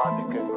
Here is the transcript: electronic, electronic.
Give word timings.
electronic, 0.00 0.30
electronic. 0.30 0.49